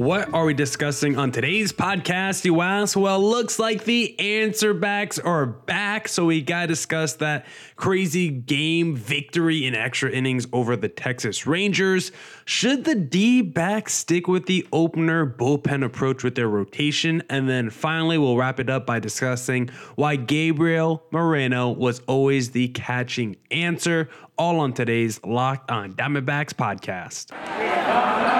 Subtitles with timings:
[0.00, 2.96] What are we discussing on today's podcast, you ask?
[2.96, 6.08] Well, looks like the answer backs are back.
[6.08, 7.44] So we got to discuss that
[7.76, 12.12] crazy game victory in extra innings over the Texas Rangers.
[12.46, 17.22] Should the D backs stick with the opener bullpen approach with their rotation?
[17.28, 22.68] And then finally, we'll wrap it up by discussing why Gabriel Moreno was always the
[22.68, 24.08] catching answer.
[24.38, 28.39] All on today's Locked on Diamondbacks podcast.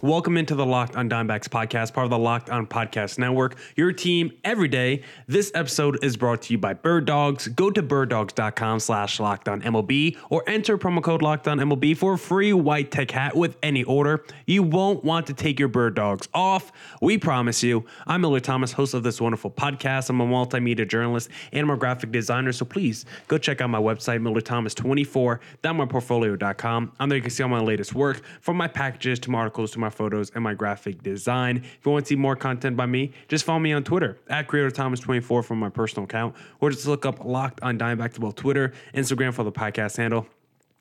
[0.00, 3.90] Welcome into the Locked on Diamondbacks podcast, part of the Locked on Podcast Network, your
[3.90, 5.02] team every day.
[5.26, 7.48] This episode is brought to you by Bird Dogs.
[7.48, 12.52] Go to birddogs.com slash MLB or enter promo code locked on MLB for a free
[12.52, 14.22] white tech hat with any order.
[14.46, 16.70] You won't want to take your Bird Dogs off.
[17.02, 17.84] We promise you.
[18.06, 20.10] I'm Millard Thomas, host of this wonderful podcast.
[20.10, 22.52] I'm a multimedia journalist and I'm a graphic designer.
[22.52, 26.92] So please go check out my website, MillardThomas24.com.
[27.00, 29.72] On there you can see all my latest work from my packages to my articles
[29.72, 31.58] to my my photos and my graphic design.
[31.58, 34.46] If you want to see more content by me, just follow me on Twitter at
[34.46, 38.36] Creator Thomas24 from my personal account, or just look up Locked on Diamondback to both
[38.36, 40.26] Twitter, Instagram for the podcast handle.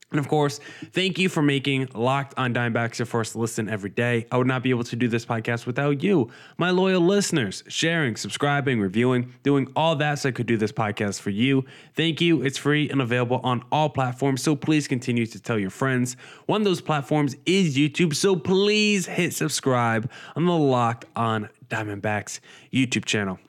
[0.09, 0.61] And of course,
[0.94, 4.25] thank you for making Locked on Diamondbacks your first listen every day.
[4.31, 8.16] I would not be able to do this podcast without you, my loyal listeners, sharing,
[8.16, 11.66] subscribing, reviewing, doing all that so I could do this podcast for you.
[11.94, 12.41] Thank you.
[12.41, 16.16] It's free and available on all platforms, so please continue to tell your friends.
[16.45, 22.39] One of those platforms is YouTube, so please hit subscribe on the Locked on Diamondbacks
[22.71, 23.39] YouTube channel.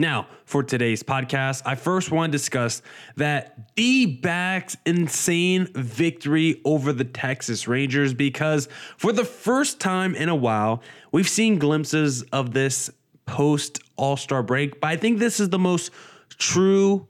[0.00, 2.82] Now, for today's podcast, I first want to discuss
[3.16, 10.28] that D backs insane victory over the Texas Rangers because for the first time in
[10.28, 12.90] a while, we've seen glimpses of this
[13.26, 15.90] post All Star break, but I think this is the most
[16.38, 17.08] true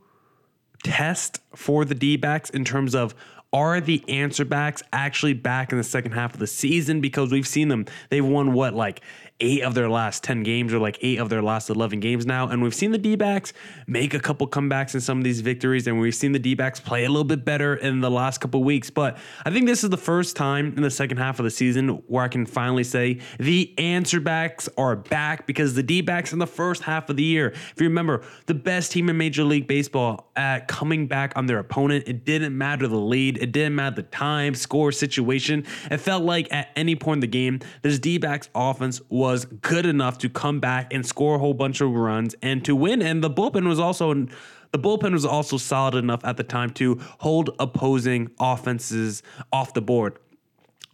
[0.82, 3.14] test for the D backs in terms of
[3.52, 7.00] are the answer backs actually back in the second half of the season?
[7.00, 7.86] Because we've seen them.
[8.10, 9.00] They've won what like
[9.40, 12.48] eight of their last 10 games or like eight of their last 11 games now.
[12.48, 13.52] And we've seen the D backs
[13.86, 15.86] make a couple comebacks in some of these victories.
[15.86, 18.64] And we've seen the D backs play a little bit better in the last couple
[18.64, 18.90] weeks.
[18.90, 22.02] But I think this is the first time in the second half of the season
[22.08, 26.40] where I can finally say the answer backs are back because the D backs in
[26.40, 29.68] the first half of the year, if you remember, the best team in Major League
[29.68, 33.96] Baseball at coming back on their opponent, it didn't matter the lead, it didn't matter
[33.96, 35.64] the time, score, situation.
[35.90, 39.44] It felt like at any point in the game, this D backs offense was was
[39.44, 43.02] good enough to come back and score a whole bunch of runs and to win.
[43.02, 46.98] And the bullpen was also the bullpen was also solid enough at the time to
[47.18, 49.22] hold opposing offenses
[49.52, 50.18] off the board.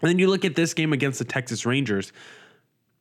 [0.00, 2.12] And then you look at this game against the Texas Rangers.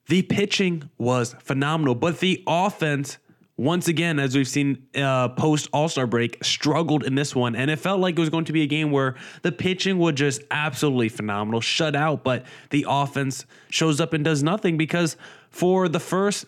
[0.07, 3.17] The pitching was phenomenal, but the offense
[3.55, 7.55] once again, as we've seen uh, post All Star break, struggled in this one.
[7.55, 10.15] And it felt like it was going to be a game where the pitching would
[10.15, 15.17] just absolutely phenomenal, shut out, but the offense shows up and does nothing because
[15.49, 16.45] for the first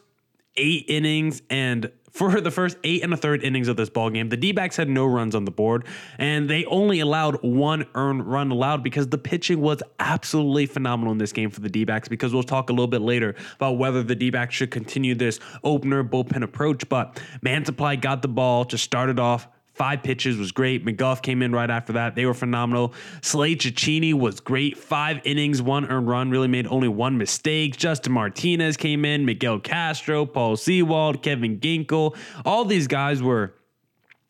[0.57, 4.29] eight innings and for the first eight and a third innings of this ball game,
[4.29, 5.85] the D-backs had no runs on the board,
[6.17, 11.17] and they only allowed one earned run allowed because the pitching was absolutely phenomenal in
[11.17, 12.07] this game for the D-backs.
[12.07, 16.05] Because we'll talk a little bit later about whether the D-backs should continue this opener
[16.05, 16.87] bullpen approach.
[16.87, 20.85] But Mantiply got the ball to start it off Five pitches was great.
[20.85, 22.15] McGough came in right after that.
[22.15, 22.93] They were phenomenal.
[23.21, 24.77] Slade Cecconi was great.
[24.77, 27.75] Five innings, one earned run, really made only one mistake.
[27.75, 29.25] Justin Martinez came in.
[29.25, 32.15] Miguel Castro, Paul Sewald, Kevin Ginkel.
[32.45, 33.53] All these guys were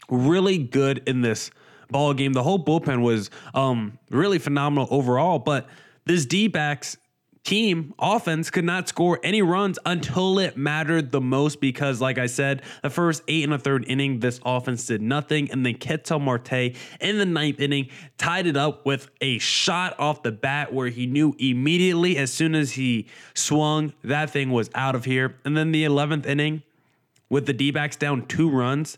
[0.10, 1.52] really good in this
[1.92, 2.34] ball game.
[2.34, 5.38] The whole bullpen was um, really phenomenal overall.
[5.38, 5.68] But
[6.06, 6.98] this D backs
[7.46, 12.26] team offense could not score any runs until it mattered the most because, like I
[12.26, 15.50] said, the first eight and a third inning, this offense did nothing.
[15.52, 20.24] And then Ketel Marte in the ninth inning tied it up with a shot off
[20.24, 24.96] the bat where he knew immediately as soon as he swung, that thing was out
[24.96, 25.38] of here.
[25.46, 26.64] And then the 11th inning,
[27.30, 28.98] with the D backs down two runs,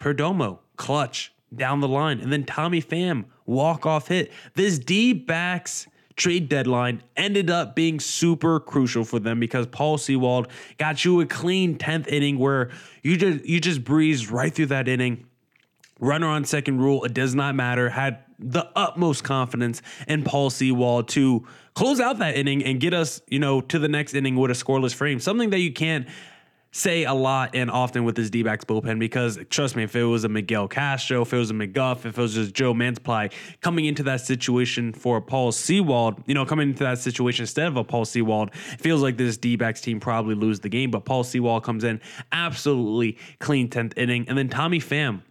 [0.00, 2.20] Perdomo, clutch down the line.
[2.20, 4.32] And then Tommy Pham, walk off hit.
[4.54, 10.48] This D backs trade deadline ended up being super crucial for them because Paul Sewald
[10.78, 12.70] got you a clean 10th inning where
[13.02, 15.26] you just you just breezed right through that inning.
[16.00, 17.88] Runner on second rule, it does not matter.
[17.90, 23.20] Had the utmost confidence in Paul Sewald to close out that inning and get us,
[23.28, 25.20] you know, to the next inning with a scoreless frame.
[25.20, 26.06] Something that you can't
[26.74, 30.24] say a lot and often with this D-backs bullpen because trust me, if it was
[30.24, 33.84] a Miguel Castro, if it was a McGough, if it was just Joe Mantiply coming
[33.84, 37.76] into that situation for a Paul Sewald, you know, coming into that situation instead of
[37.76, 40.90] a Paul Sewald, it feels like this D-backs team probably lose the game.
[40.90, 42.00] But Paul Sewald comes in
[42.32, 44.28] absolutely clean 10th inning.
[44.28, 45.22] And then Tommy Pham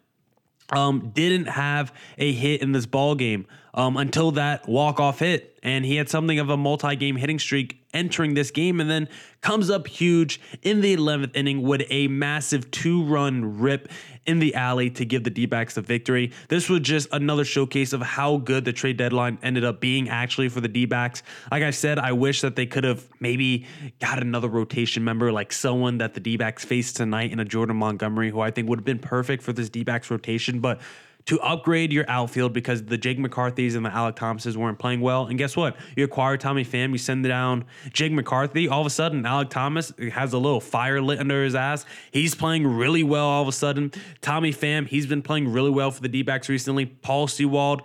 [0.72, 5.58] um, didn't have a hit in this ball game um, until that walk off hit,
[5.64, 9.08] and he had something of a multi game hitting streak entering this game, and then
[9.42, 13.90] comes up huge in the 11th inning with a massive two run rip
[14.26, 16.32] in the alley to give the D backs the victory.
[16.48, 20.50] This was just another showcase of how good the trade deadline ended up being actually
[20.50, 21.24] for the D backs.
[21.52, 23.66] Like I said, I wish that they could have maybe
[24.00, 27.76] got another rotation member, like someone that the D backs faced tonight in a Jordan
[27.76, 30.60] Montgomery, who I think would have been perfect for this D backs rotation.
[30.60, 30.80] But
[31.26, 35.26] to upgrade your outfield because the Jake McCarthy's and the Alec Thomases weren't playing well.
[35.26, 35.78] And guess what?
[35.96, 38.68] You acquire Tommy Pham, you send down Jake McCarthy.
[38.68, 41.86] All of a sudden, Alec Thomas has a little fire lit under his ass.
[42.12, 43.92] He's playing really well all of a sudden.
[44.22, 46.86] Tommy Pham, he's been playing really well for the D backs recently.
[46.86, 47.84] Paul Sewald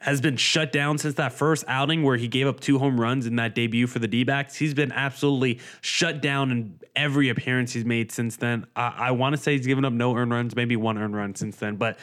[0.00, 3.26] has been shut down since that first outing where he gave up two home runs
[3.26, 4.56] in that debut for the D backs.
[4.56, 8.66] He's been absolutely shut down in every appearance he's made since then.
[8.74, 11.34] I, I want to say he's given up no earned runs, maybe one earned run
[11.34, 11.98] since then, but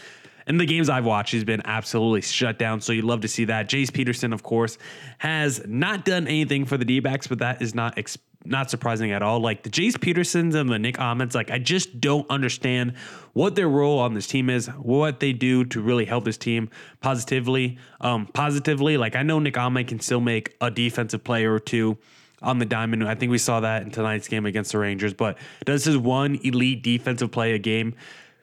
[0.47, 2.81] in the games I've watched, he's been absolutely shut down.
[2.81, 3.69] So you'd love to see that.
[3.69, 4.77] Jace Peterson, of course,
[5.17, 9.11] has not done anything for the D backs, but that is not ex- not surprising
[9.11, 9.39] at all.
[9.39, 12.93] Like the Jace Petersons and the Nick Ahmeds, like I just don't understand
[13.33, 16.69] what their role on this team is, what they do to really help this team
[17.01, 17.77] positively.
[18.01, 21.97] Um, positively, like I know Nick Ahmed can still make a defensive play or two
[22.41, 23.07] on the diamond.
[23.07, 25.13] I think we saw that in tonight's game against the Rangers.
[25.13, 27.95] But does his one elite defensive play a game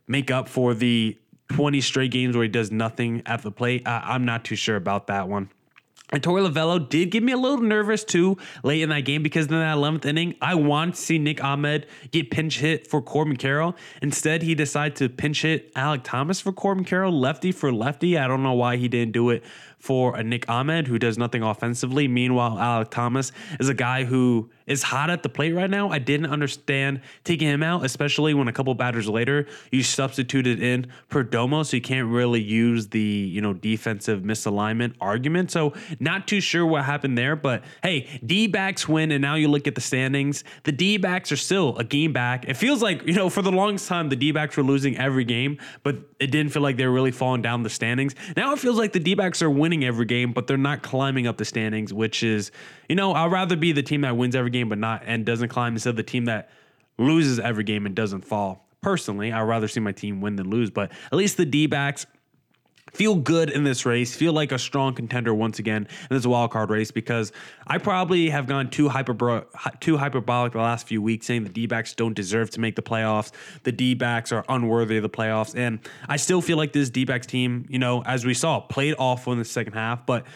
[0.08, 1.16] make up for the
[1.48, 3.86] 20 straight games where he does nothing at the plate.
[3.86, 5.50] I, am not too sure about that one.
[6.12, 9.46] And Torey Lovullo did get me a little nervous too late in that game because
[9.46, 13.38] in that 11th inning, I wanted to see Nick Ahmed get pinch hit for Corbin
[13.38, 13.74] Carroll.
[14.02, 18.18] Instead, he decided to pinch hit Alec Thomas for Corbin Carroll, lefty for lefty.
[18.18, 19.42] I don't know why he didn't do it
[19.82, 22.06] for a Nick Ahmed who does nothing offensively.
[22.06, 25.90] Meanwhile, Alec Thomas is a guy who is hot at the plate right now.
[25.90, 30.86] I didn't understand taking him out, especially when a couple batters later you substituted in
[31.10, 35.50] Perdomo, so you can't really use the you know defensive misalignment argument.
[35.50, 39.48] So not too sure what happened there, but hey, D backs win, and now you
[39.48, 40.44] look at the standings.
[40.62, 42.44] The D backs are still a game back.
[42.46, 45.24] It feels like you know for the longest time the D backs were losing every
[45.24, 48.14] game, but it didn't feel like they were really falling down the standings.
[48.36, 51.26] Now it feels like the D backs are winning every game, but they're not climbing
[51.26, 52.50] up the standings, which is
[52.88, 55.48] you know I'd rather be the team that wins every game but not and doesn't
[55.48, 56.50] climb instead of the team that
[56.98, 58.68] loses every game and doesn't fall.
[58.82, 62.06] Personally, I'd rather see my team win than lose, but at least the D backs
[62.92, 66.50] feel good in this race, feel like a strong contender once again in this wild
[66.50, 67.32] card race because
[67.66, 69.46] I probably have gone too hyper
[69.80, 73.32] too hyperbolic the last few weeks saying the D-backs don't deserve to make the playoffs.
[73.62, 77.66] The D-backs are unworthy of the playoffs and I still feel like this D-backs team,
[77.68, 80.26] you know, as we saw, played awful in the second half, but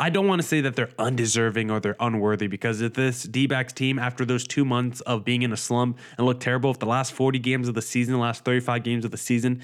[0.00, 3.46] I don't want to say that they're undeserving or they're unworthy because if this D
[3.46, 6.78] backs team, after those two months of being in a slump and look terrible, if
[6.78, 9.60] the last 40 games of the season, the last 35 games of the season,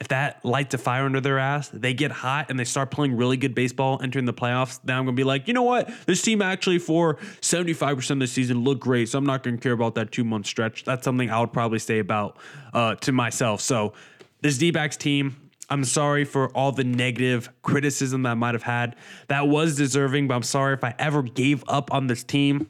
[0.00, 3.16] if that lights a fire under their ass, they get hot and they start playing
[3.16, 5.90] really good baseball entering the playoffs, then I'm going to be like, you know what?
[6.06, 9.10] This team actually for 75% of the season looked great.
[9.10, 10.84] So I'm not going to care about that two month stretch.
[10.84, 12.38] That's something I would probably say about
[12.72, 13.60] uh, to myself.
[13.60, 13.92] So
[14.40, 15.36] this D backs team,
[15.68, 18.96] I'm sorry for all the negative criticism that I might have had.
[19.28, 22.68] That was deserving, but I'm sorry if I ever gave up on this team.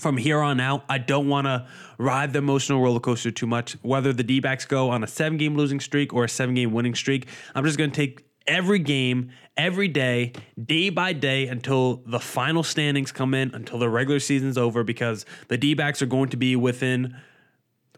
[0.00, 3.74] From here on out, I don't want to ride the emotional roller coaster too much.
[3.82, 6.72] Whether the D backs go on a seven game losing streak or a seven game
[6.72, 10.32] winning streak, I'm just going to take every game, every day,
[10.64, 15.26] day by day until the final standings come in, until the regular season's over, because
[15.48, 17.14] the D backs are going to be within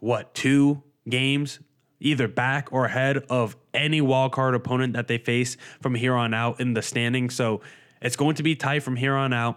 [0.01, 1.61] what, two games,
[2.01, 6.35] either back or ahead of any wild card opponent that they face from here on
[6.35, 7.31] out in the standing.
[7.31, 7.61] So
[8.01, 9.57] it's going to be tight from here on out.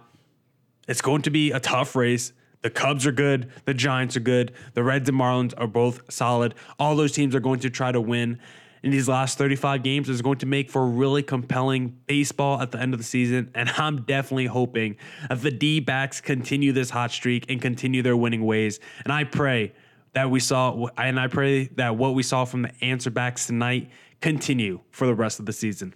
[0.88, 2.34] It's going to be a tough race.
[2.62, 3.52] The Cubs are good.
[3.66, 4.54] The Giants are good.
[4.74, 6.56] The Reds and Marlins are both solid.
[6.80, 8.40] All those teams are going to try to win
[8.86, 12.80] in these last 35 games is going to make for really compelling baseball at the
[12.80, 13.50] end of the season.
[13.56, 18.16] And I'm definitely hoping that the D backs continue this hot streak and continue their
[18.16, 18.80] winning ways.
[19.04, 19.74] And I pray
[20.14, 23.90] that we saw, and I pray that what we saw from the answer backs tonight
[24.22, 25.94] continue for the rest of the season.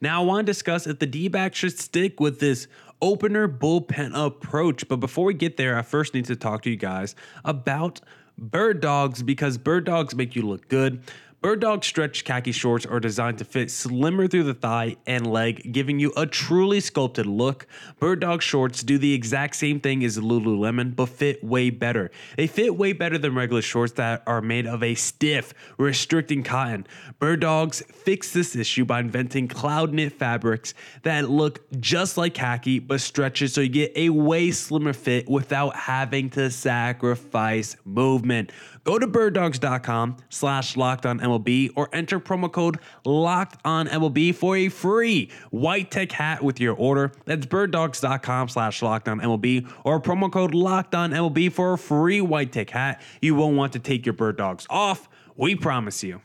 [0.00, 2.68] Now, I want to discuss if the D backs should stick with this
[3.02, 4.88] opener bullpen approach.
[4.88, 7.14] But before we get there, I first need to talk to you guys
[7.44, 8.00] about
[8.38, 11.02] bird dogs because bird dogs make you look good.
[11.42, 15.72] Bird Dog stretch khaki shorts are designed to fit slimmer through the thigh and leg,
[15.72, 17.66] giving you a truly sculpted look.
[17.98, 22.10] Bird Dog shorts do the exact same thing as Lululemon, but fit way better.
[22.36, 26.86] They fit way better than regular shorts that are made of a stiff, restricting cotton.
[27.18, 32.80] Bird Dogs fix this issue by inventing cloud knit fabrics that look just like khaki
[32.80, 38.52] but stretches so you get a way slimmer fit without having to sacrifice movement.
[38.84, 44.56] Go to birddogs.com slash locked on MLB or enter promo code locked on MLB for
[44.56, 47.12] a free white tech hat with your order.
[47.26, 52.20] That's birddogs.com slash locked on MLB or promo code locked on MLB for a free
[52.20, 53.02] white tech hat.
[53.20, 55.08] You won't want to take your bird dogs off.
[55.36, 56.22] We promise you.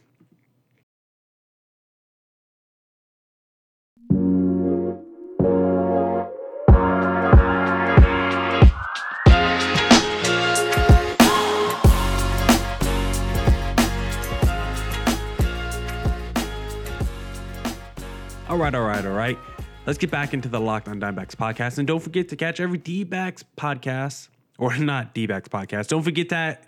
[18.56, 19.38] All right, all right, all right.
[19.86, 21.78] Let's get back into the Locked on Dimebacks podcast.
[21.78, 25.90] And don't forget to catch every D backs podcast, or not D backs podcast.
[25.90, 26.66] Don't forget that.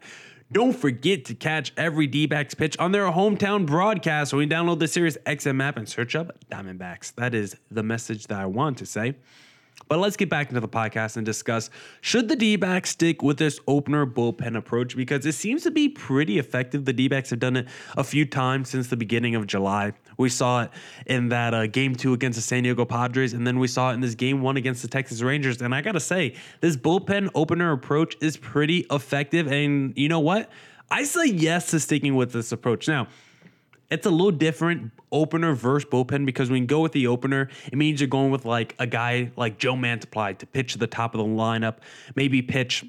[0.51, 4.79] Don't forget to catch every D backs pitch on their hometown broadcast when you download
[4.79, 7.15] the Sirius XM app and search up Diamondbacks.
[7.15, 9.15] That is the message that I want to say.
[9.88, 11.69] But let's get back into the podcast and discuss
[12.01, 15.88] should the D backs stick with this opener bullpen approach because it seems to be
[15.88, 16.84] pretty effective.
[16.84, 19.93] The D backs have done it a few times since the beginning of July.
[20.17, 20.72] We saw it
[21.05, 23.93] in that uh, game two against the San Diego Padres, and then we saw it
[23.93, 25.62] in this game one against the Texas Rangers.
[25.62, 29.48] And I got to say, this bullpen opener approach is pretty effective.
[29.48, 30.50] And you know what?
[30.89, 32.88] I say yes to sticking with this approach.
[32.88, 33.07] Now,
[33.89, 37.77] it's a little different opener versus bullpen because when you go with the opener, it
[37.77, 41.20] means you're going with like a guy like Joe Mantiply to pitch the top of
[41.20, 41.77] the lineup,
[42.15, 42.86] maybe pitch.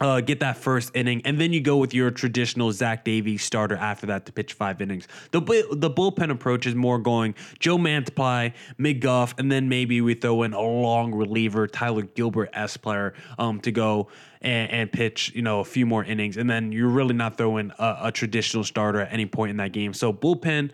[0.00, 3.76] Uh, get that first inning, and then you go with your traditional Zach Davies starter
[3.76, 5.08] after that to pitch five innings.
[5.32, 5.40] The
[5.72, 10.52] the bullpen approach is more going Joe Mantiply, McGough, and then maybe we throw in
[10.52, 14.08] a long reliever, Tyler Gilbert S player, um, to go
[14.40, 17.72] and, and, pitch, you know, a few more innings, and then you're really not throwing
[17.78, 19.92] a, a traditional starter at any point in that game.
[19.92, 20.70] So bullpen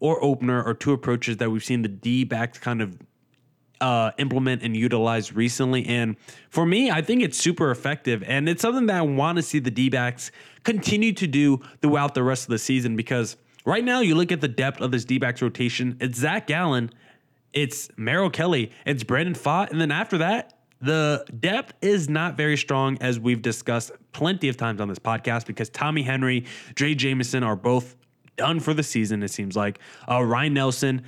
[0.00, 2.96] or opener are two approaches that we've seen the D backs kind of
[3.82, 5.84] uh, implement and utilize recently.
[5.86, 6.16] And
[6.48, 8.22] for me, I think it's super effective.
[8.22, 9.90] And it's something that I want to see the D
[10.62, 13.36] continue to do throughout the rest of the season because
[13.66, 16.90] right now you look at the depth of this D rotation, it's Zach Gallen,
[17.52, 19.70] it's Merrill Kelly, it's Brandon Pfaadt.
[19.70, 24.56] And then after that, the depth is not very strong, as we've discussed plenty of
[24.56, 27.96] times on this podcast, because Tommy Henry, Drey Jameson are both
[28.36, 29.78] done for the season, it seems like.
[30.08, 31.04] Uh, Ryne Nelson,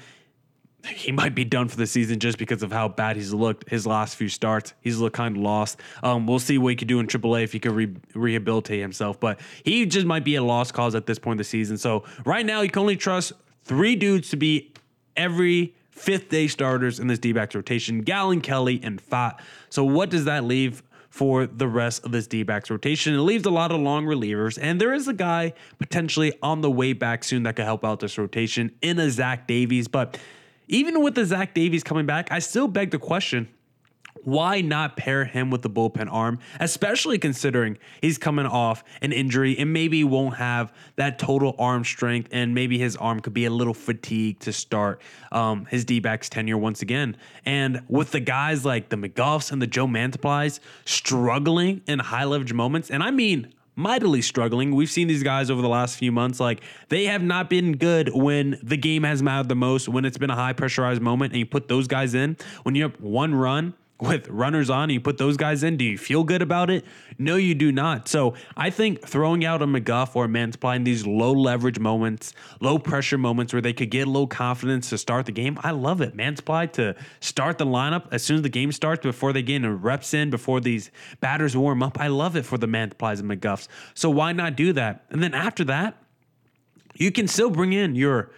[0.87, 3.87] he might be done for the season just because of how bad he's looked his
[3.87, 4.75] last few starts.
[4.81, 5.81] He's looked kind of lost.
[6.03, 9.19] Um, we'll see what he could do in AAA if he could re- rehabilitate himself,
[9.19, 11.79] but he just might be a lost cause at this point of the season.
[11.79, 13.33] So right now, you can only trust
[13.65, 14.73] three dudes to be
[15.17, 19.41] every fifth day starters in this D backs rotation Gallen, Kelly, and Pfaadt.
[19.71, 23.15] So, what does that leave for the rest of this D backs rotation?
[23.15, 26.71] It leaves a lot of long relievers, and there is a guy potentially on the
[26.71, 29.89] way back soon that could help out this rotation in a Zach Davies.
[29.89, 30.19] But
[30.69, 33.49] even with the Zach Davies coming back, I still beg the question
[34.23, 39.57] why not pair him with the bullpen arm, especially considering he's coming off an injury
[39.59, 43.51] and maybe won't have that total arm strength and maybe his arm could be a
[43.51, 45.01] little fatigued to start
[45.33, 47.17] um, his D backs tenure once again.
[47.45, 52.53] And with the guys like the McGoughs and the Joe Mantiplies struggling in high leverage
[52.53, 54.75] moments, and I mean mightily struggling.
[54.75, 56.41] We've seen these guys over the last few months.
[56.41, 60.19] Like they have not been good when the game has mattered the most, when it's
[60.19, 62.37] been a high pressurized moment, and you put those guys in.
[62.63, 65.77] When you have one run with runners on, you put those guys in.
[65.77, 66.85] Do you feel good about it?
[67.17, 68.09] No, you do not.
[68.09, 72.33] So I think throwing out a McGough or a Mantiply in these low leverage moments,
[72.61, 75.71] low pressure moments where they could get a low confidence to start the game, I
[75.71, 76.17] love it.
[76.17, 79.81] Mantiply to start the lineup as soon as the game starts before they get in
[79.81, 82.01] reps in, before these batters warm up.
[82.01, 83.69] I love it for the Mantiplies and McGoughs.
[83.95, 85.05] So why not do that?
[85.11, 85.97] And then after that,
[86.97, 88.33] you can still bring in your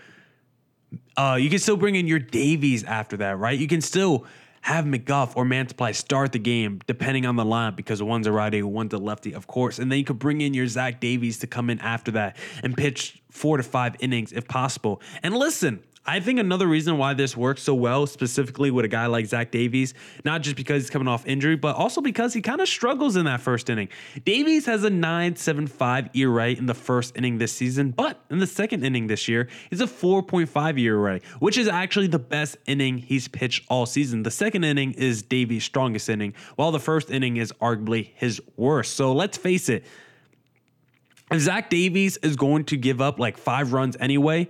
[1.16, 3.58] uh, you can still bring in your Davies after that, right?
[3.58, 4.26] You can still
[4.66, 8.64] have McGough or Mantiply start the game depending on the lineup because one's a righty,
[8.64, 9.78] one's a lefty, of course.
[9.78, 12.76] And then you could bring in your Zach Davies to come in after that and
[12.76, 15.00] pitch four to five innings if possible.
[15.22, 19.06] And listen, I think another reason why this works so well, specifically with a guy
[19.06, 19.92] like Zach Davies,
[20.24, 23.24] not just because he's coming off injury, but also because he kind of struggles in
[23.24, 23.88] that first inning.
[24.24, 28.84] Davies has a 9.75 ERA in the first inning this season, but in the second
[28.84, 33.64] inning this year, he's a 4.5 ERA, which is actually the best inning he's pitched
[33.68, 34.22] all season.
[34.22, 38.94] The second inning is Davies' strongest inning, while the first inning is arguably his worst.
[38.94, 39.84] So let's face it,
[41.32, 44.48] if Zach Davies is going to give up like five runs anyway,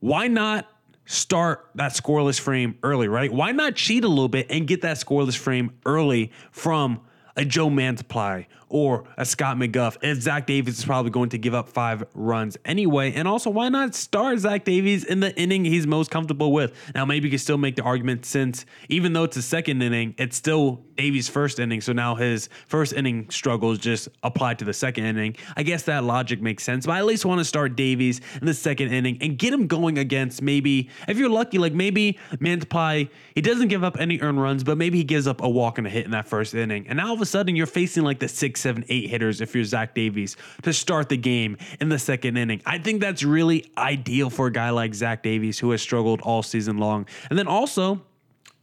[0.00, 0.68] why not
[1.12, 3.30] start that scoreless frame early, right?
[3.32, 7.00] Why not cheat a little bit and get that scoreless frame early from
[7.36, 11.52] a Joe Mantiply or a Scott McGough, if Zach Davies is probably going to give
[11.52, 13.12] up five runs anyway.
[13.12, 16.72] And also, why not start Zach Davies in the inning he's most comfortable with?
[16.94, 20.14] Now, maybe you can still make the argument since even though it's a second inning,
[20.16, 21.82] it's still Davies' first inning.
[21.82, 25.36] So now his first inning struggles just apply to the second inning.
[25.54, 28.46] I guess that logic makes sense, but I at least want to start Davies in
[28.46, 33.10] the second inning and get him going against maybe, if you're lucky, like maybe Mantiply,
[33.34, 35.86] he doesn't give up any earned runs, but maybe he gives up a walk and
[35.86, 36.86] a hit in that first inning.
[36.88, 39.64] And now of a sudden you're facing like the six, seven, eight hitters if you're
[39.64, 42.60] Zach Davies to start the game in the second inning.
[42.66, 46.42] I think that's really ideal for a guy like Zach Davies who has struggled all
[46.42, 47.06] season long.
[47.30, 48.02] And then also,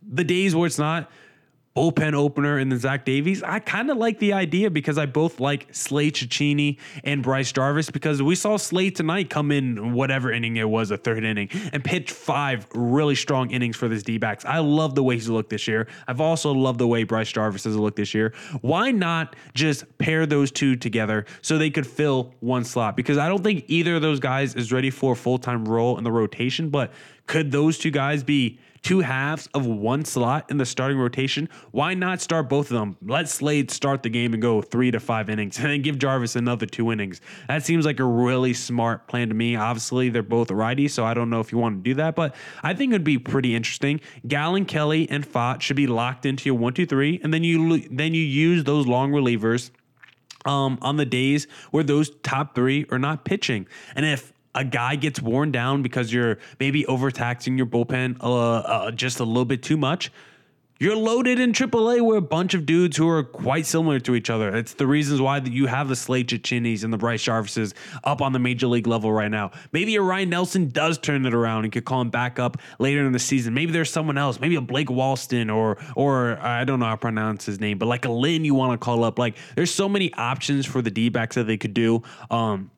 [0.01, 1.09] the days where it's not
[1.79, 3.41] bullpen opener and then Zach Davies.
[3.41, 7.89] I kind of like the idea because I both like Slade Cecconi and Bryce Jarvis
[7.89, 11.81] because we saw Slade tonight come in whatever inning it was, a third inning, and
[11.81, 14.43] pitch five really strong innings for this D backs.
[14.43, 15.87] I love the way he's looked this year.
[16.05, 18.33] I've also loved the way Bryce Jarvis has looked this year.
[18.59, 22.97] Why not just pair those two together so they could fill one slot?
[22.97, 25.97] Because I don't think either of those guys is ready for a full time role
[25.97, 26.91] in the rotation, but
[27.25, 28.59] could those two guys be?
[28.81, 32.97] Two halves of one slot in the starting rotation, why not start both of them?
[33.01, 36.35] Let Slade start the game and go three to five innings and then give Jarvis
[36.35, 37.21] another two innings.
[37.47, 39.55] That seems like a really smart plan to me.
[39.55, 42.35] Obviously, they're both righty, so I don't know if you want to do that, but
[42.63, 44.01] I think it'd be pretty interesting.
[44.27, 47.87] Gallen, Kelly, and Pfaadt should be locked into your one, two, three, and then you
[47.89, 49.71] then you use those long relievers
[50.45, 53.67] um, on the days where those top three are not pitching.
[53.95, 58.91] And if a guy gets worn down because you're maybe overtaxing your bullpen uh, uh,
[58.91, 60.11] just a little bit too much,
[60.81, 64.29] you're loaded in AAA with a bunch of dudes who are quite similar to each
[64.29, 64.55] other.
[64.55, 67.73] It's the reasons why that you have the Slade Cecconis and the Bryce Jarvises
[68.05, 69.51] up on the major league level right now.
[69.73, 73.05] Maybe a Ryne Nelson does turn it around and could call him back up later
[73.05, 73.53] in the season.
[73.53, 76.97] Maybe there's someone else, maybe a Blake Walston or or I don't know how to
[76.97, 79.19] pronounce his name, but like a Lynn you want to call up.
[79.19, 82.03] Like there's so many options for the D backs that they could do.
[82.31, 82.71] Um,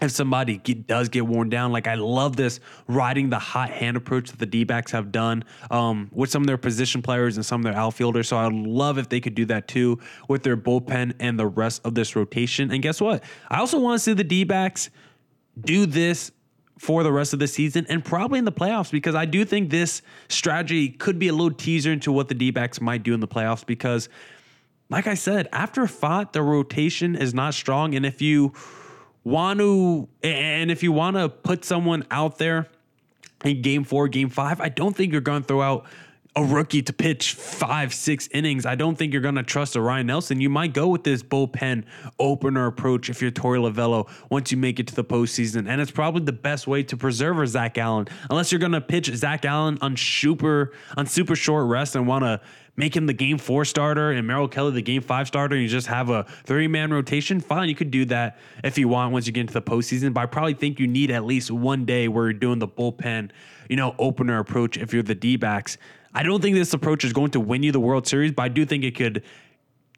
[0.00, 3.96] if somebody get, does get worn down, like I love this riding the hot hand
[3.96, 7.44] approach that the D backs have done um, with some of their position players and
[7.44, 8.28] some of their outfielders.
[8.28, 11.82] So I'd love if they could do that too with their bullpen and the rest
[11.84, 12.70] of this rotation.
[12.70, 13.24] And guess what?
[13.50, 14.90] I also want to see the D backs
[15.60, 16.30] do this
[16.78, 19.70] for the rest of the season and probably in the playoffs because I do think
[19.70, 23.20] this strategy could be a little teaser into what the D backs might do in
[23.20, 24.08] the playoffs because,
[24.88, 27.96] like I said, after Pfaadt, the rotation is not strong.
[27.96, 28.52] And if you
[29.24, 32.68] want to, and if you want to put someone out there
[33.44, 35.86] in game four, game five, I don't think you're going to throw out
[36.36, 38.64] a rookie to pitch five, six innings.
[38.64, 40.40] I don't think you're going to trust a Ryne Nelson.
[40.40, 41.84] You might go with this bullpen
[42.20, 45.68] opener approach if you're Torey Lovullo once you make it to the postseason.
[45.68, 49.12] And it's probably the best way to preserve Zach Gallen, unless you're going to pitch
[49.14, 52.40] Zach Gallen on super on super short rest and want to
[52.78, 55.68] make him the game four starter and Merrill Kelly the game five starter, and you
[55.68, 59.26] just have a three man rotation, fine, you could do that if you want once
[59.26, 60.14] you get into the postseason.
[60.14, 63.32] But I probably think you need at least one day where you're doing the bullpen,
[63.68, 65.76] you know, opener approach if you're the D backs.
[66.14, 68.48] I don't think this approach is going to win you the World Series, but I
[68.48, 69.22] do think it could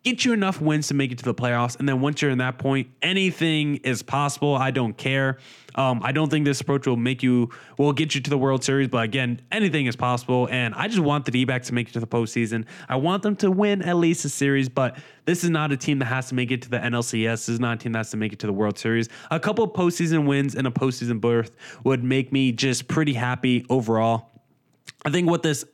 [0.02, 1.78] get you enough wins to make it to the playoffs.
[1.78, 4.54] And then once you're in that point, anything is possible.
[4.54, 5.38] I don't care.
[5.74, 8.64] Um, I don't think this approach will make you will get you to the World
[8.64, 10.48] Series, but again, anything is possible.
[10.50, 12.64] And I just want the D backs to make it to the postseason.
[12.88, 15.98] I want them to win at least a series, but this is not a team
[16.00, 17.30] that has to make it to the NLCS.
[17.30, 19.08] This is not a team that has to make it to the World Series.
[19.30, 21.52] A couple of postseason wins and a postseason berth
[21.84, 24.30] would make me just pretty happy overall.
[25.04, 25.64] I think what this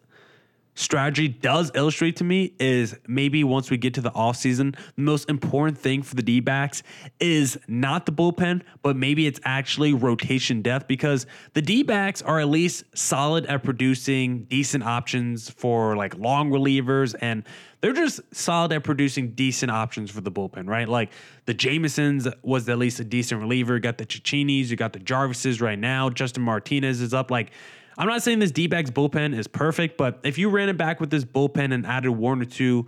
[0.77, 5.29] strategy does illustrate to me is maybe once we get to the offseason, the most
[5.29, 6.83] important thing for the D backs
[7.19, 12.39] is not the bullpen, but maybe it's actually rotation depth because the D backs are
[12.39, 17.43] at least solid at producing decent options for like long relievers and
[17.81, 20.89] they're just solid at producing decent options for the bullpen, right?
[20.89, 21.13] Like
[21.45, 23.79] the Jamesons was at least a decent reliever.
[23.79, 26.11] Got the Cecconis, you got the Jarvises right now.
[26.11, 27.31] Justin Martinez is up.
[27.31, 27.53] Like
[27.99, 31.01] I'm not saying this D backs bullpen is perfect, but if you ran it back
[31.01, 32.87] with this bullpen and added one or two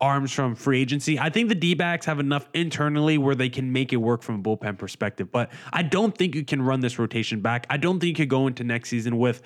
[0.00, 3.72] arms from free agency, I think the D backs have enough internally where they can
[3.72, 5.32] make it work from a bullpen perspective.
[5.32, 7.66] But I don't think you can run this rotation back.
[7.70, 9.42] I don't think you could go into next season with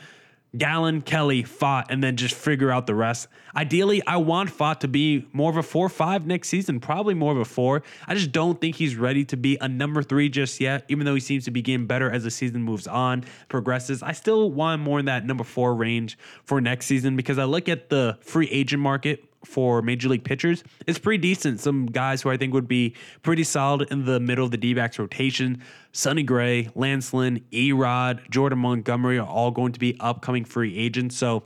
[0.57, 3.29] Gallen, Kelly, Pfaadt, and then just figure out the rest.
[3.57, 7.33] Ideally, I want Pfaadt to be more of a 4 5 next season, probably more
[7.33, 7.83] of a 4.
[8.07, 11.15] I just don't think he's ready to be a number 3 just yet, even though
[11.15, 14.03] he seems to be getting better as the season moves on, progresses.
[14.03, 17.69] I still want more in that number 4 range for next season because I look
[17.69, 21.61] at the free agent market for major league pitchers is pretty decent.
[21.61, 24.75] Some guys who I think would be pretty solid in the middle of the D
[24.75, 25.63] backs rotation.
[25.93, 31.17] Sonny Gray, Lance Lynn, Erod, Jordan Montgomery are all going to be upcoming free agents.
[31.17, 31.45] So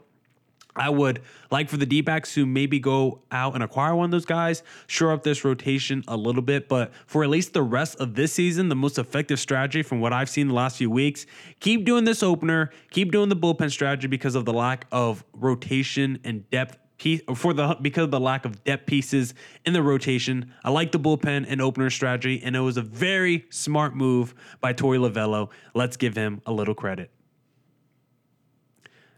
[0.78, 4.10] I would like for the D backs to maybe go out and acquire one of
[4.10, 6.68] those guys, shore up this rotation a little bit.
[6.68, 10.12] But for at least the rest of this season, the most effective strategy from what
[10.12, 11.26] I've seen the last few weeks,
[11.60, 16.20] keep doing this opener, keep doing the bullpen strategy because of the lack of rotation
[16.24, 19.34] and depth piece for the because of the lack of depth pieces
[19.64, 20.52] in the rotation.
[20.64, 24.72] I like the bullpen and opener strategy, and it was a very smart move by
[24.72, 25.50] Torey Lovullo.
[25.74, 27.10] Let's give him a little credit.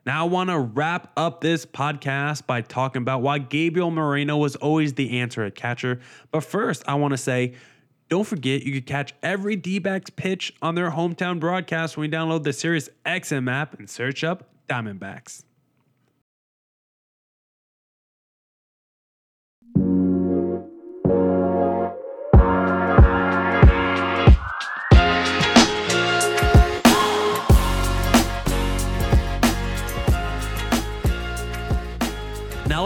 [0.06, 4.56] Now, I want to wrap up this podcast by talking about why Gabriel Moreno was
[4.56, 6.00] always the answer at catcher.
[6.30, 7.54] But first, I want to say,
[8.08, 12.16] don't forget you can catch every D backs pitch on their hometown broadcast when you
[12.16, 15.44] download the Sirius XM app and search up Diamondbacks.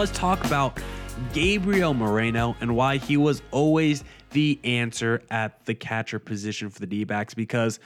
[0.05, 0.79] Let's talk about
[1.33, 6.87] Gabriel Moreno and why he was always the answer at the catcher position for the
[6.87, 7.81] D backs because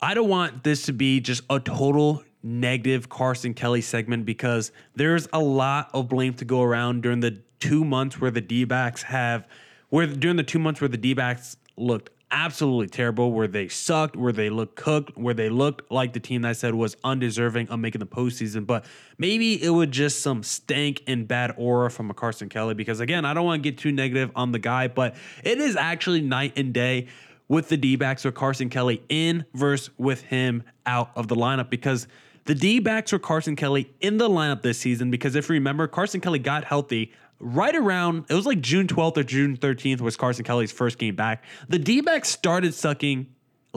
[0.00, 5.28] I don't want this to be just a total negative Carson Kelly segment because there's
[5.34, 9.02] a lot of blame to go around during the two months where the D backs
[9.02, 9.46] have,
[9.90, 14.16] where during the two months where the D backs looked absolutely terrible, where they sucked,
[14.16, 17.68] where they looked cooked, where they looked like the team that I said was undeserving
[17.68, 18.66] of making the postseason.
[18.66, 18.84] But
[19.18, 23.24] maybe it was just some stank and bad aura from a Carson Kelly because, again,
[23.24, 26.54] I don't want to get too negative on the guy, but it is actually night
[26.56, 27.08] and day
[27.48, 31.70] with the D backs with Carson Kelly in versus with him out of the lineup
[31.70, 32.06] because.
[32.44, 35.88] The D backs were Carson Kelly in the lineup this season because if you remember,
[35.88, 40.16] Carson Kelly got healthy right around it was like June 12th or June 13th was
[40.16, 41.44] Carson Kelly's first game back.
[41.68, 43.26] The D-backs started sucking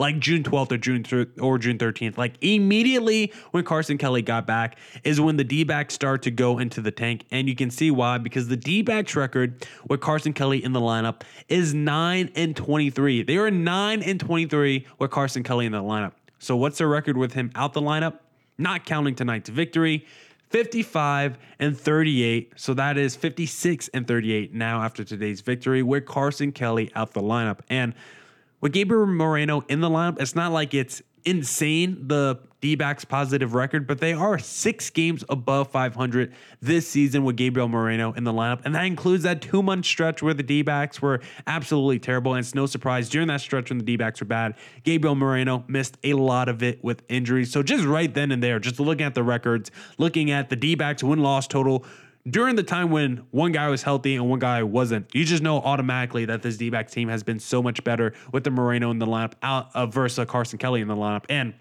[0.00, 2.16] like June 12th or June th- or June 13th.
[2.16, 6.80] Like immediately when Carson Kelly got back is when the D-backs start to go into
[6.80, 10.72] the tank and you can see why because the D-backs record with Carson Kelly in
[10.72, 13.22] the lineup is 9 and 23.
[13.22, 16.12] They are 9 and 23 with Carson Kelly in the lineup.
[16.38, 18.20] So what's their record with him out the lineup?
[18.56, 20.06] Not counting tonight's victory.
[20.50, 22.52] 55 and 38.
[22.56, 27.22] So that is 56 and 38 now after today's victory with Carson Kelly out the
[27.22, 27.60] lineup.
[27.68, 27.94] And
[28.60, 33.54] with Gabriel Moreno in the lineup, it's not like it's insane the D backs positive
[33.54, 38.32] record, but they are six games above 500 this season with Gabriel Moreno in the
[38.32, 38.60] lineup.
[38.64, 42.34] And that includes that two month stretch where the D backs were absolutely terrible.
[42.34, 45.64] And it's no surprise during that stretch when the D backs were bad, Gabriel Moreno
[45.68, 47.50] missed a lot of it with injuries.
[47.50, 50.74] So just right then and there, just looking at the records, looking at the D
[50.74, 51.84] backs win loss total,
[52.28, 55.58] during the time when one guy was healthy and one guy wasn't, you just know
[55.58, 58.98] automatically that this D back team has been so much better with the Moreno in
[58.98, 61.24] the lineup out uh, versus Carson Kelly in the lineup.
[61.30, 61.54] And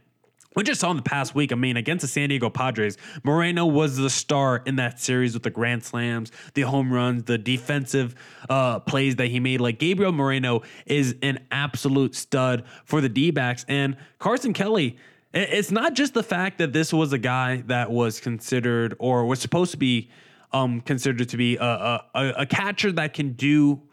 [0.56, 3.66] we just saw in the past week, I mean, against the San Diego Padres, Moreno
[3.66, 8.16] was the star in that series with the grand slams, the home runs, the defensive
[8.50, 9.62] uh, plays that he made.
[9.62, 13.64] Like Gabriel Moreno is an absolute stud for the D backs.
[13.68, 14.98] And Carson Kelly,
[15.34, 19.40] it's not just the fact that this was a guy that was considered or was
[19.40, 20.10] supposed to be
[20.52, 23.84] um, considered to be a, a, a catcher that can do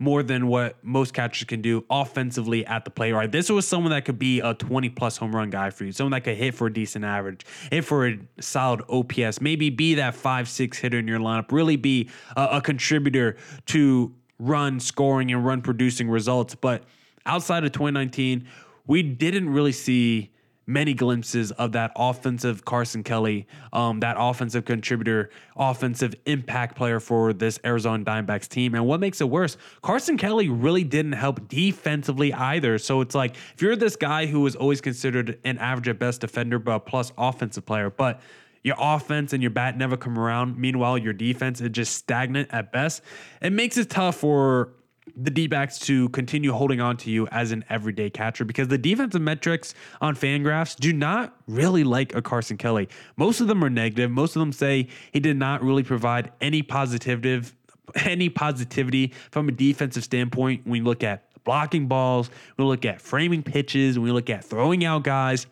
[0.00, 3.12] more than what most catchers can do offensively at the plate.
[3.12, 5.92] Right, this was someone that could be a 20 plus home run guy for you,
[5.92, 9.94] someone that could hit for a decent average, hit for a solid OPS, maybe be
[9.94, 13.36] that five six hitter in your lineup, really be a, a contributor
[13.66, 16.54] to run scoring and run producing results.
[16.54, 16.84] But
[17.26, 18.48] outside of 2019,
[18.86, 20.30] we didn't really see
[20.66, 27.32] many glimpses of that offensive Carson Kelly, um, that offensive contributor, offensive impact player for
[27.32, 28.74] this Arizona Diamondbacks team.
[28.74, 32.78] And what makes it worse, Carson Kelly really didn't help defensively either.
[32.78, 36.20] So it's like if you're this guy who was always considered an average at best
[36.20, 38.20] defender, but plus offensive player, but
[38.62, 40.58] your offense and your bat never come around.
[40.58, 43.02] Meanwhile, your defense is just stagnant at best.
[43.40, 44.74] It makes it tough for
[45.16, 48.78] the D backs to continue holding on to you as an everyday catcher because the
[48.78, 52.88] defensive metrics on Fangraphs do not really like a Carson Kelly.
[53.16, 54.10] Most of them are negative.
[54.10, 57.54] Most of them say he did not really provide any positive,
[57.96, 63.00] any positivity from a defensive standpoint when you look at blocking balls, we look at
[63.00, 65.46] framing pitches, we look at throwing out guys.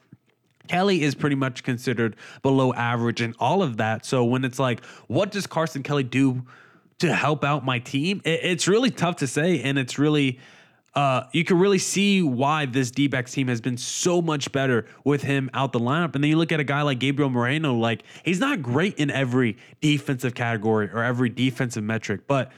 [0.68, 4.04] Kelly is pretty much considered below average and all of that.
[4.04, 6.44] So when it's like, what does Carson Kelly do
[6.98, 8.20] to help out my team?
[8.24, 10.38] It, it's really tough to say, and it's really
[10.94, 15.22] uh, you can really see why this D team has been so much better with
[15.22, 16.14] him out the lineup.
[16.16, 19.08] And then you look at a guy like Gabriel Moreno, like he's not great in
[19.11, 22.50] every defensive category or every defensive metric, but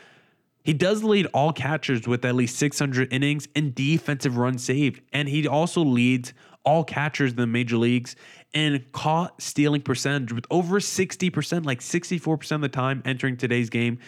[0.62, 5.02] he does lead all catchers with at least 600 innings and defensive runs saved.
[5.12, 6.32] And he also leads
[6.64, 8.16] all catchers in the major leagues
[8.52, 13.98] in caught stealing percentage with over 60%, like 64% of the time entering today's game.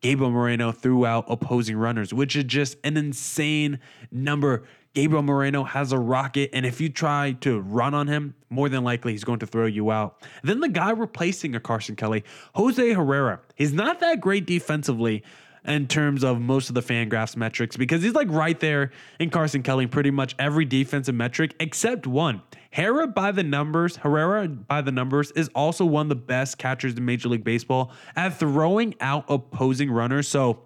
[0.00, 3.80] Gabriel Moreno threw out opposing runners, which is just an insane
[4.10, 4.64] number.
[4.94, 8.84] Gabriel Moreno has a rocket, and if you try to run on him, more than
[8.84, 10.22] likely he's going to throw you out.
[10.42, 15.22] Then the guy replacing a Carson Kelly, Jose Herrera, he's not that great defensively,
[15.64, 19.62] in terms of most of the Fangraphs metrics because he's like right there in Carson
[19.62, 22.42] Kelly pretty much every defensive metric except one.
[22.70, 26.94] Herrera by the numbers, Herrera by the numbers is also one of the best catchers
[26.94, 30.28] in Major League Baseball at throwing out opposing runners.
[30.28, 30.60] So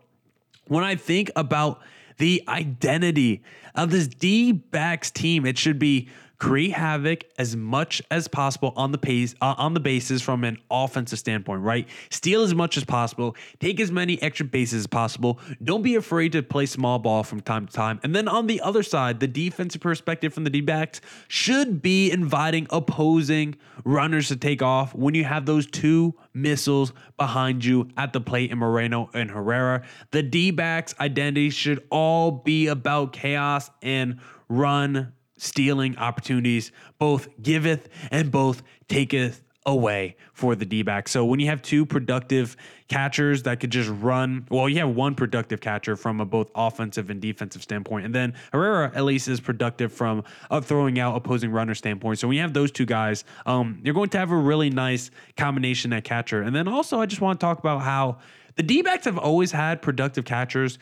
[0.67, 1.81] when I think about
[2.19, 3.43] the identity
[3.75, 6.09] of this D backs team, it should be
[6.43, 10.59] create havoc as much as possible on the pace uh, on the bases from an
[10.73, 11.89] offensive standpoint, right?
[12.11, 15.39] Steal as much as possible, take as many extra bases as possible.
[15.63, 18.01] Don't be afraid to play small ball from time to time.
[18.03, 22.67] And then on the other side, the defensive perspective from the D-backs should be inviting
[22.71, 28.21] opposing runners to take off when you have those two missiles behind you at the
[28.21, 29.85] plate in Moreno and Herrera.
[30.11, 38.31] The D-backs identity should all be about chaos and run stealing opportunities, both giveth and
[38.31, 41.09] both taketh away for the D back.
[41.09, 42.57] So when you have two productive
[42.89, 47.11] catchers that could just run, well, you have one productive catcher from a both offensive
[47.11, 51.53] and defensive standpoint, and then Herrera at least is productive from a throwing out opposing
[51.53, 52.19] runner standpoint.
[52.19, 55.11] So when you have those two guys, um, you're going to have a really nice
[55.37, 56.43] combination at catcher.
[56.43, 58.19] And then also, I just want to talk about how
[58.57, 60.79] the D backs have always had productive catchers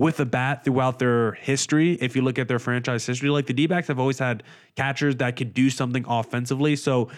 [0.00, 1.92] with a bat throughout their history.
[2.00, 4.42] If you look at their franchise history, like the D backs have always had
[4.74, 6.74] catchers that could do something offensively.
[6.74, 7.10] So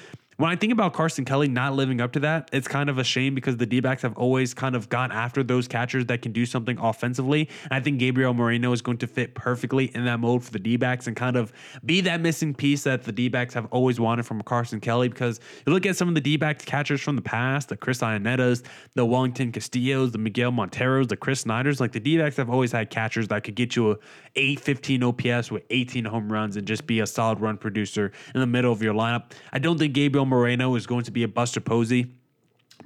[0.43, 3.05] when I think about Carson Kelly not living up to that, it's kind of a
[3.05, 6.33] shame because the D backs have always kind of gone after those catchers that can
[6.33, 7.49] do something offensively.
[7.63, 10.59] And I think Gabriel Moreno is going to fit perfectly in that mode for the
[10.59, 11.53] D backs and kind of
[11.85, 15.09] be that missing piece that the D backs have always wanted from Carson Kelly.
[15.09, 18.01] Because you look at some of the D backs catchers from the past, the Chris
[18.01, 18.65] Iannettas,
[18.97, 22.73] the Welington Castillos, the Miguel Monteros, the Chris Snyders, like the D backs have always
[22.73, 23.97] had catchers that could get you a
[24.35, 28.47] 815 OPS with 18 home runs and just be a solid run producer in the
[28.49, 29.31] middle of your lineup.
[29.53, 32.07] I don't think Gabriel Moreno is going to be a Buster Posey.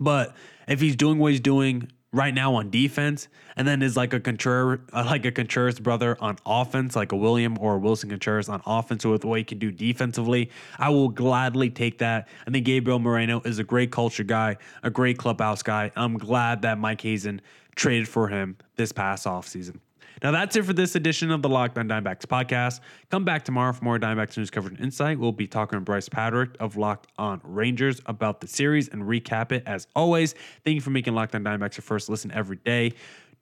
[0.00, 0.34] But
[0.66, 4.18] if he's doing what he's doing right now on defense, and then is like a
[4.18, 8.48] Contreras, uh, like a Contreras brother on offense, like a William or a Willson Contreras
[8.48, 12.28] on offense with what he can do defensively, I will gladly take that.
[12.46, 15.92] I think Gabriel Moreno is a great culture guy, a great clubhouse guy.
[15.94, 17.40] I'm glad that Mike Hazen
[17.76, 19.78] traded for him this past offseason.
[20.22, 22.80] Now that's it for this edition of the Locked On Diamondbacks podcast.
[23.10, 25.18] Come back tomorrow for more Diamondbacks news coverage and insight.
[25.18, 29.52] We'll be talking to Bryce Patrick of Locked On Rangers about the series and recap
[29.52, 30.34] it as always.
[30.64, 32.92] Thank you for making Locked On Diamondbacks your first listen every day.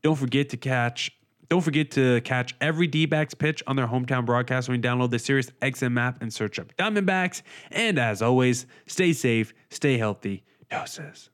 [0.02, 1.12] Don't forget to catch
[1.50, 5.18] don't forget to catch every D-backs pitch on their hometown broadcast when you download the
[5.18, 7.42] Sirius XM app and search up Diamondbacks.
[7.70, 10.42] And as always, stay safe, stay healthy.
[10.70, 11.30] Doses.